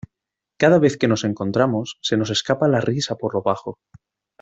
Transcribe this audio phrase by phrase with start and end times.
[0.63, 3.77] Cada vez que nos encontramos, se nos escapa la risa por lo bajo.